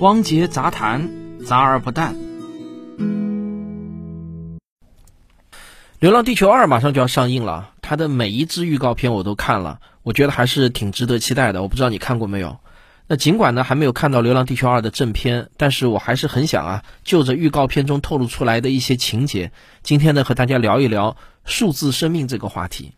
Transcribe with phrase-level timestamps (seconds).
[0.00, 1.08] 汪杰杂谈，
[1.44, 2.14] 杂而不淡。
[6.00, 11.62] 《流浪地球二》马上就要上映了，它的每一支预告片我都看了，我觉得还是挺值得期待的。
[11.62, 12.58] 我不知道你看过没有？
[13.06, 19.52] 那尽管呢还没有看到《流浪地球二》的正片，但是我还是很想啊，就着预告片中透露出来的一些情节，
[19.82, 22.92] 今天呢和大家聊一聊数字生命这个话题。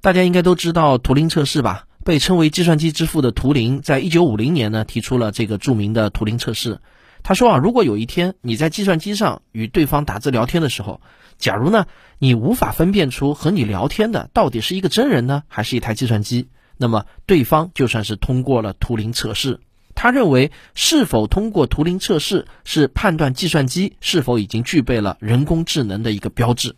[0.00, 1.84] 大家应该都知道图灵测试吧？
[2.08, 6.80] 被称为计算机之父的图灵，在一九五零年呢提出了这个著名的图灵测试。
[7.22, 11.02] 他说啊，如果有一天你在计算机上与对方打字聊天的时候，
[11.36, 11.84] 假如呢
[12.18, 16.48] 你无法分辨出和你聊天的到底是一个真人呢，还是一台计算机，
[16.78, 19.60] 那么对方就算是通过了图灵测试。
[19.94, 26.74] 他认为，是否通过图灵测试是判断计算机是否已经具备了人工智能的一个标志。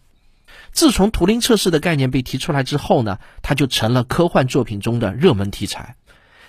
[0.73, 5.97] 自从图灵测试的概念被提出来之后呢，它就成了科幻作品中的热门题材。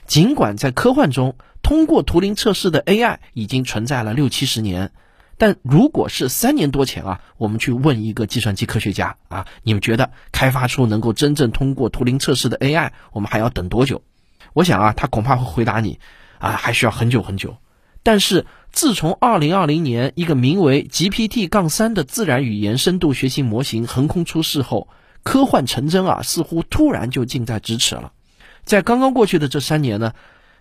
[0.05, 4.91] 尽管在科幻中，通过图灵测试的 AI 已经存在了六七十年，
[5.37, 14.03] 但如果是三年多前啊，我们去问一个计算机科学家啊，你们觉得开发出能够真正通过图灵测试的 AI，我们还要等多久？
[14.53, 15.99] 我想啊，他恐怕会回答你
[16.39, 17.57] 啊，还需要很久很久。
[18.03, 24.87] 但是自从2020年一个名为 GPT 杠3的自然语言深度学习模型横空出世后，
[25.23, 28.13] 科幻成真啊，似乎突然就近在咫尺了。
[28.63, 30.13] 在刚刚过去的这三年呢，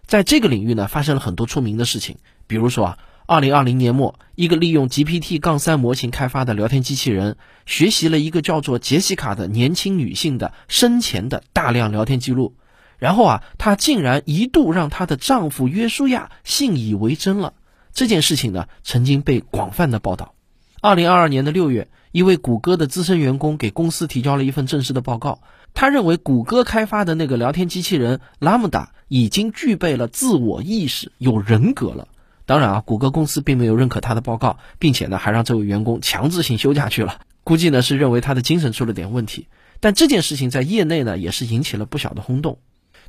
[0.06, 2.16] 在这个领域呢，发生了很多出名的事情。
[2.48, 12.56] 比如说啊，2020年末，一个利用 GPT 杠3模型开发的聊天机器人，学习了一个叫做杰西卡的年轻女性的生前的大量聊天记录。
[12.98, 17.54] 然后啊，她竟然一度让她的丈夫约书亚信以为真了。
[17.92, 20.34] 这件事情呢，曾经被广泛的报道。
[20.80, 25.40] 二零二二年的六月，一位谷歌的资深员工给公司提交了一份正式的报告。
[25.74, 32.08] 他认为，谷歌开发的那个聊天机器人 Lambda 已经具备了自我意识，有人格了。
[32.46, 37.20] 当然啊，谷歌公司并没有认可他的报告，并且呢，还让这位员工强制性休假去了。
[37.44, 39.46] 估计呢，是认为他的精神出了点问题。
[39.80, 42.58] 但这件事情在业内呢，也是引起了不小的轰动。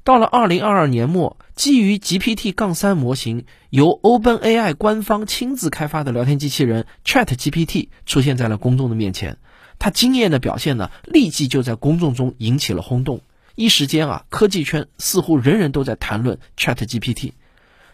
[0.04, 9.38] 到了二零二二年末，基于 GPT-3 模型由 OpenAI 官方亲自开发的聊天机器人 ChatGPT 出现在了公众的面前。
[9.78, 13.22] 它惊艳的表现呢，立即就在公众中引起了轰动。
[13.54, 17.34] 一时间啊，科技圈似乎人人都在谈论 ChatGPT。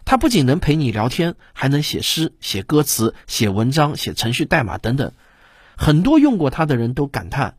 [0.06, 5.12] 它不仅能陪你聊天，还能写诗、写歌词、写文章、写程序代码等等。
[5.76, 7.56] 很多用过它的人都感叹，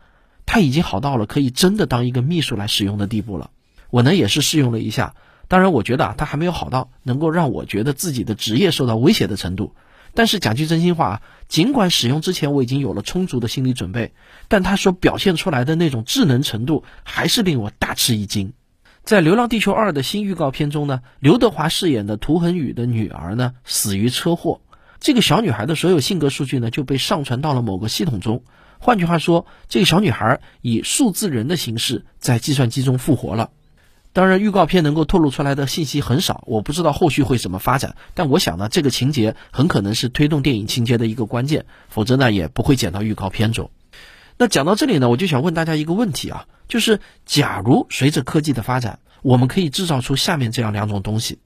[0.46, 3.50] 它已经好到了可以真的当一个秘书来使用的地步了。
[3.90, 5.14] 我呢也是试用了一下，
[5.48, 9.74] 当然我觉得啊，它还没有好到能够让我觉得自己的职业受到威胁的程度。
[10.14, 14.14] 但是讲句真心话啊，尽管使用之前我已经有了充足的心理准备，
[14.48, 18.52] 但它所表现出来的那种智能程度还是令我大吃一惊。
[19.04, 24.60] 在《流浪地球二》的新预告片中呢，刘德华饰演的涂恒宇的女儿呢死于车祸，
[24.98, 28.42] 这个小女孩的所有性格数据呢就被上传到了某个系统中。
[28.80, 33.50] 换句话说，这个小女孩以数字人的形式在计算机中复活了。
[34.12, 37.94] 当然，预告片能够透露出来的信息很少，我不知道后续会怎么发展。
[38.14, 43.70] 但我想呢，这个情节很可能是推动电影情节的一个关键，否则呢也不会剪到预告片中。
[44.38, 51.38] 那讲到这里呢，我就想问大家一个问题啊，就是假如随着科技的发展，我们可以制造出下面这样两种东西。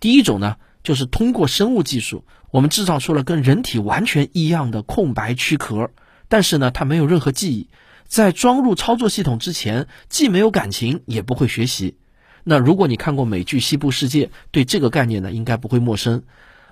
[0.00, 5.90] 第一种呢，就是通过生物技术，我们制造出了跟人体完全一样的空白躯壳，
[6.28, 7.68] 但是呢，它没有任何记忆，
[8.06, 11.96] 在装入操作系统之前，既没有感情，也不会学习。
[12.50, 16.22] 那如果你看过美剧《西部世界》，对这个概念呢应该不会陌生。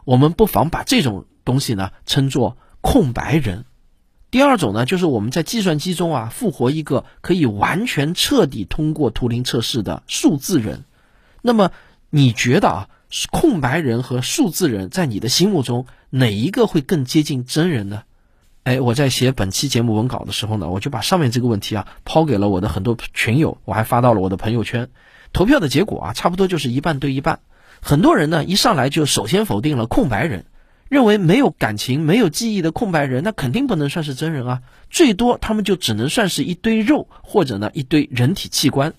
[0.07, 3.67] 我们不妨把这种东西呢称作空白人。
[4.31, 10.87] 第二种呢，就是我们在计算机中啊复活一个可以完全彻底通过图灵测试的数字人。
[11.43, 11.73] 那么
[12.09, 12.89] 你觉得啊，
[13.31, 18.05] 空白人和数字人在你的心目中哪一个会更接近真人呢？
[18.63, 24.89] 哎，我在写本期节目文稿的时候呢，我就把上面这个问题啊抛给了我的很多群友，我还发到了我的朋友圈。
[25.37, 27.41] 投票的结果啊，差不多就是一半对一半。
[27.83, 30.47] 很多人呢，一上来就首先否定了空白人，
[30.89, 34.63] 认为没有感情、没有记忆的空白人，那肯定不能算是真人啊。
[34.89, 38.95] 最多他们就只能算是一堆肉，或者呢一堆人体器官。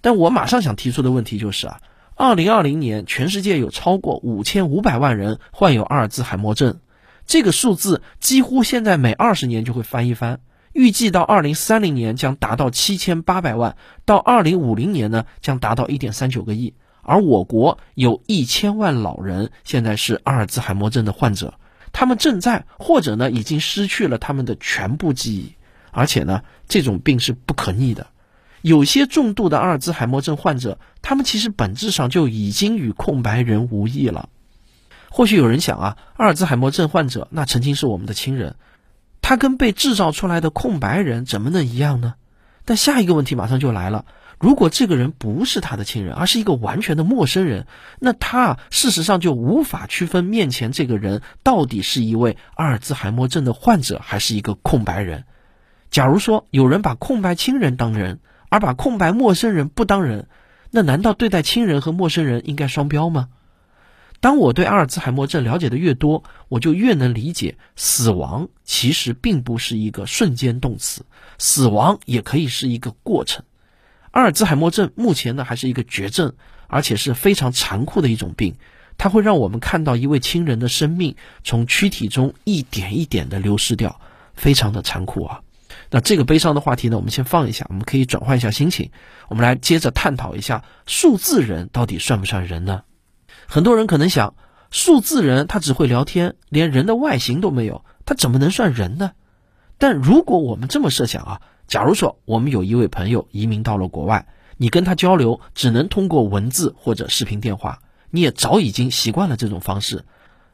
[0.00, 1.80] 但我马上想提出的问题就是啊，
[2.14, 6.78] 二零二零年全世界有超过五千五百万人患有阿尔兹海默症，
[7.26, 10.38] 这个数字几乎现在每二十年就会翻一番。
[10.78, 16.72] 预计到二零三零年将达到七千八百万，到二零五零年呢将达到一点三九个亿。
[17.02, 21.54] 而我国有一千万老人现在是阿尔兹海默症的患者，
[21.90, 25.56] 他们正在或者呢已经失去了他们的全部记忆，
[25.90, 28.06] 而且呢这种病是不可逆的。
[28.62, 34.28] 有些重度的阿尔兹海默症患者，他们其实本质上就已经与空白人无异了。
[35.10, 38.54] 或许有人想啊，阿尔兹海默症患者那曾经是我们的亲人，
[39.28, 42.14] 他跟被制造出来的空白人怎么能一样呢？
[42.64, 44.06] 但下一个问题马上就来了：
[44.40, 47.66] 如果这个人不是他的亲人，而是一个完全的陌生人，
[47.98, 55.24] 那他事实上就无法区分面前这个人到底是一位阿尔兹海默症的患者，还是一个空白人。
[55.90, 60.26] 假如说有人把空白亲人当人，而把空白陌生人不当人，
[60.70, 63.28] 那难道对待亲人和陌生人应该双标吗？
[64.20, 71.06] 当我对阿尔兹海默症了解的越多，我就越能理解，死亡其实并不是一个瞬间动词，
[71.38, 73.44] 死亡也可以是一个过程。
[74.10, 76.32] 阿尔兹海默症目前呢还是一个绝症，
[76.66, 78.56] 而且是非常残酷的一种病，
[78.96, 84.00] 它会让我们看到一位亲人的生命从躯体中一点一点的流失掉，
[84.34, 85.42] 非常的残酷啊。
[85.90, 88.90] 那这个悲伤的话题呢，我们先放一下，我们可以转换一下心情，
[89.28, 92.82] 我们来接着探讨一下数字人到底算不算人呢？
[93.50, 94.34] 很多人可能想，
[94.70, 99.12] 数字人他只会聊天，连人的外形都没有，他怎么能算人呢？
[99.78, 104.26] 但如果我们这么设想啊，假如说我们有一位朋友移民到了国外，
[104.58, 107.80] 你跟他交流只能通过文字或者视频电话，
[108.10, 110.04] 你也早已经习惯了这种方式。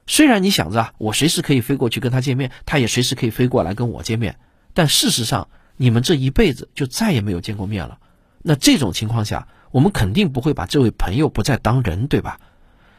[0.06, 4.38] 虽然你想着啊，我随时可以飞过去跟他见面，他也随时可以飞过来跟我见面。
[4.72, 7.98] 但事实上，你们这一辈子就再也没有见过面了。
[8.40, 12.38] 那这种情况下，我们肯定不会把这位朋友不再当人，对吧？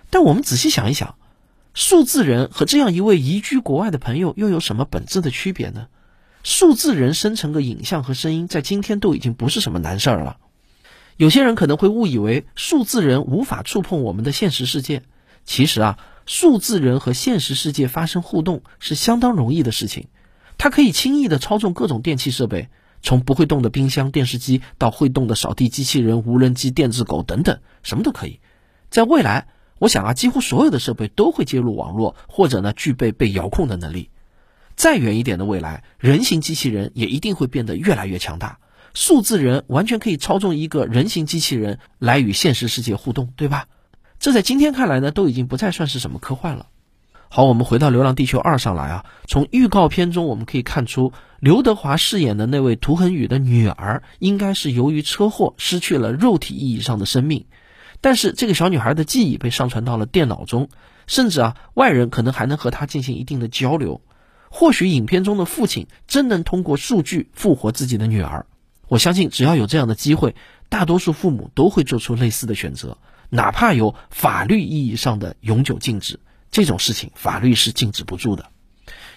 [0.09, 1.15] 但我们仔细想一想，
[1.73, 5.87] 数字人和这样一位移居国外的朋友又有什么本质的区别呢？
[6.43, 10.37] 数字人生成个影像和声音，在今天都已经不是什么难事儿了。
[11.17, 15.03] 有些人可能会误以为数字人无法触碰我们的现实世界，
[15.43, 20.07] 其实啊，数字人和现实世界发生互动是相当容易的事情。
[20.57, 22.69] 它可以轻易的操纵各种电器设备，
[23.01, 28.39] 从不会动的冰箱、电视机到会动的扫地机器人、无人机、电子狗等等，什么都可以。
[28.89, 29.47] 在未来，
[29.77, 34.10] 我想啊，几乎所有的设备都会接入网络，或者呢具备被遥控的能力。
[34.75, 38.60] 再远一点的未来，人形机器人也一定会变得越来越强大。
[38.94, 43.68] 数字人完全可以操纵一个人形机器人来与现实世界互动，对吧？
[44.19, 46.68] 这在今天看来呢，都已经不再算是什么科幻了。
[47.27, 49.06] 好，我们回到《流浪地球二》上来啊。
[49.27, 51.12] 从预告片中我们可以看出，
[51.42, 57.45] 刘德华饰演的那位涂恒宇的女儿，应该是由于车祸失去了肉体意义上的生命。
[58.05, 60.69] 但是这个小女孩的记忆被上传到了电脑中，
[61.07, 64.03] 甚至啊，外人可能还能和她进行一定的交流。
[64.51, 68.45] 或许影片中的父亲真能通过数据复活自己的女儿。
[68.87, 70.35] 我相信，只要有这样的机会，
[70.69, 72.99] 大多数父母都会做出类似的选择，
[73.31, 76.19] 哪怕有法律意义上的永久禁止。
[76.51, 78.51] 这种事情法律是禁止不住的。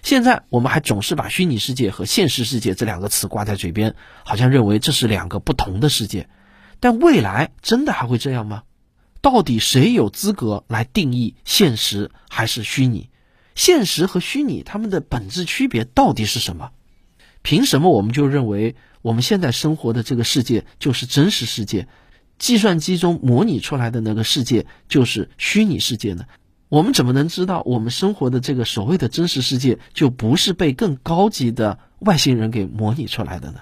[0.03, 6.31] 现在我们还总是把虚拟世界和现实世界这两个词挂在嘴边，好像认为这是两个不同的世界。
[6.81, 8.63] 但未来真的还会这样吗？
[9.31, 13.11] 到底谁有资格来定义现实还是虚拟？
[13.55, 16.71] 现实和虚拟它们的本质区别到底是什么？
[17.43, 21.89] 凭什么我们就认为我们现在生活的这个世界就是真实世界，
[22.39, 26.25] 计算机中模拟出来的那个世界就是虚拟世界呢？
[26.71, 33.61] 我们怎么能知道我们生活的这个所谓的真实世界就不是被更高级的外星人给模拟出来的呢？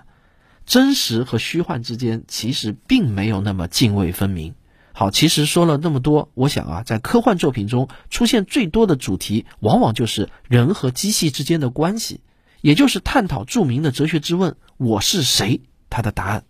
[0.64, 4.54] 真实和虚幻之间其实并没有那么泾渭分明。
[4.98, 12.22] 好，其实说了那么多，我想啊，在科幻作品中出现最多的主题，往往就是人和机器之间的关系，
[12.62, 15.60] 也就是探讨著名的哲学之问“我是谁”
[15.90, 16.44] 它的答案。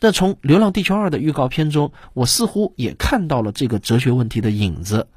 [0.00, 5.08] 那从《流浪地球二》的预告片中，我似乎也看到了这个哲学问题的影子。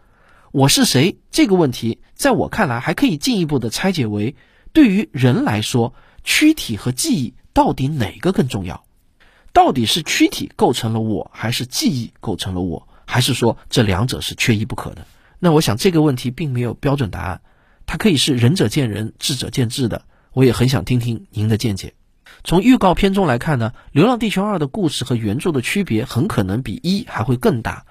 [0.54, 4.38] 我是谁这个问题，在我看来还可以进一步的拆解为：
[4.72, 8.86] 对于人来说，躯体和记忆到底哪个更重要？
[9.54, 12.88] 到底是躯体构成了我，还是记忆构成了我？
[13.06, 15.06] 还是说这两者是缺一不可的？
[15.40, 17.42] 那我想这个问题并没有标准答案，
[17.86, 20.06] 它可以是仁者见仁，智者见智的。
[20.34, 21.94] 我也很想听听您的见解。
[22.46, 27.86] 从预告片中来看呢，《流浪地球二》的故事和原著的区别很可能比一还会更大。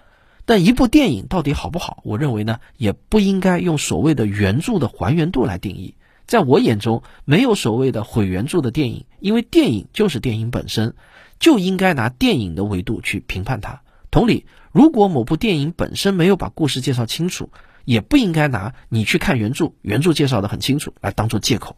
[0.47, 2.01] 但一部电影到底好不好？
[2.03, 5.95] 我认为呢，也不应该用所谓的原著的还原度来定义。
[6.27, 10.95] 在我眼中，没有所谓的毁原著的电影，因为电影就是电影本身，
[11.41, 13.83] 就应该拿电影的维度去评判它。
[14.13, 17.51] 同理，如果某部电影本身没有把故事介绍清楚，
[17.85, 21.77] 也不应该拿你去看原著，原著介绍的很清楚来当做借口。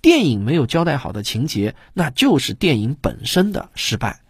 [0.00, 4.20] 电影没有交代好的情节，那就是电影本身的失败。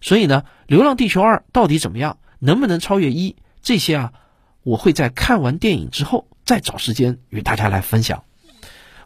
[0.00, 2.18] 所以呢，《流浪地球二》到底怎么样？
[2.38, 3.36] 能不能超越一？
[3.62, 4.12] 这些啊，
[4.64, 8.24] 我会在看完电影之后再找时间与大家来分享。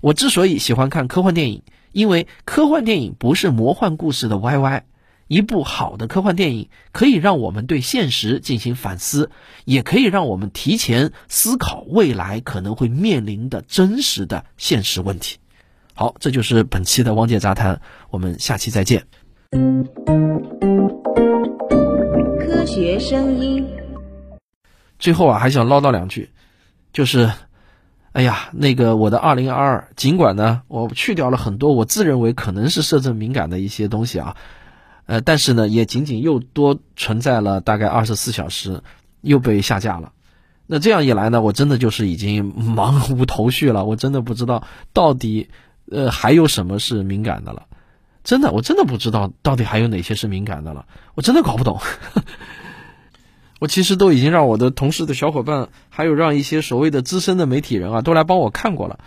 [0.00, 1.62] 我之所以喜欢看科幻电影，
[1.92, 4.82] 因为科幻电影不是魔幻故事的 YY，
[5.28, 9.30] 一部好的科幻电影可以让我们对现实进行反思，
[9.64, 15.38] 也可以让我们提前思考未来可能会面临的真实的现实问题。
[15.94, 17.80] 好，这就是本期的汪界杂谈，
[18.10, 19.06] 我们下期再见。
[22.38, 23.66] 科学声音。
[24.98, 26.30] 最后啊，还想唠叨两句，
[26.92, 27.32] 就是，
[28.12, 34.36] 哎呀，那个我的二零二二，尽管呢，我去掉了很多我自认为可能是摄政敏感的一些东西啊。
[35.06, 38.82] 呃，但是呢，也仅仅又多存在了大概二十四小时，
[39.20, 40.12] 又被下架了。
[40.66, 43.84] 那这样一来呢，我真的就是已经忙无头绪了。
[43.84, 45.48] 我真的不知道到底
[45.90, 47.66] 呃还有什么是敏感的了。
[48.24, 50.86] 真的，我真的不知道到底还有哪些是敏感的了。
[51.14, 51.80] 我真的搞不懂。
[53.60, 58.98] 我其实都已经让我的同事的小伙伴，还有让一些所谓的资深的媒体人啊，都来帮我看过了。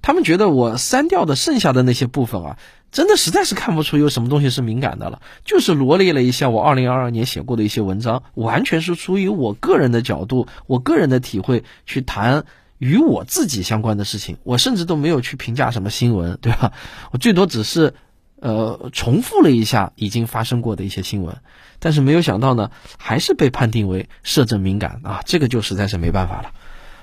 [0.00, 2.58] 他们觉得我删掉的剩下的那些部分啊。
[2.90, 12.44] 真的实在是看不出有什么东西是敏感的了，就是罗列了一下我二零二二年写过的一些文章，完全是出于我个人的角度、我个人的体会去谈
[12.78, 14.38] 与我自己相关的事情。
[14.42, 16.72] 我甚至都没有去评价什么新闻，对吧？
[17.12, 17.92] 我最多只是，
[18.40, 21.36] 呃，重复了一下已经发生过的一些新闻，
[21.80, 26.52] 但是没有想到呢，还是被判定为摄政敏感啊，这个就实在是没办法了。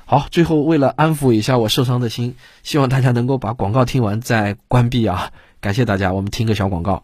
[0.08, 5.32] 好，最后为了安抚一下我受伤的心，希望大家能够把广告听完再关闭啊。
[5.60, 7.04] 感谢大家，我们听个小广告。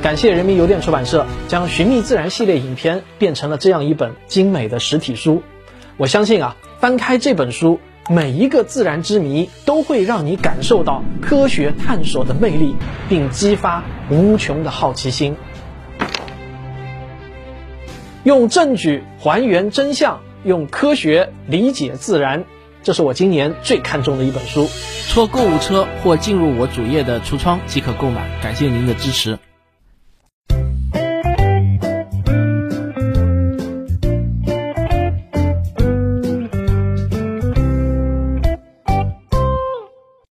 [0.00, 5.42] 感谢人民邮电出版社将《寻觅自然》系列影片变成了这样一本精美的实体书。
[5.98, 12.74] 我相信啊，翻开这本书，每一个自然之谜都会让你感受到科学探索的魅力，
[13.10, 15.36] 并激发无穷的好奇心。
[18.24, 22.44] 用证据还原真相，用科学理解自然。
[22.82, 24.68] 这是我今年最看重的一本书。
[25.08, 29.38] 戳购物车或进入我主页的橱窗即可购买，感谢您的支持。